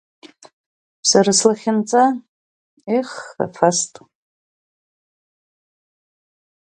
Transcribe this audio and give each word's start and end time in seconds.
Сара 1.09 1.31
слахьынҵа, 1.39 2.03
ех, 2.97 3.11
афаст! 3.45 3.93